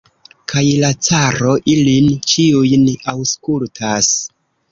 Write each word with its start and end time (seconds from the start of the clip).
Kaj 0.51 0.61
la 0.83 0.87
caro 1.07 1.51
ilin 1.75 2.09
ĉiujn 2.31 2.87
aŭskultas. 3.13 4.11